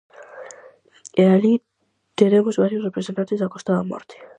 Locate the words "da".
3.39-3.51, 3.77-3.87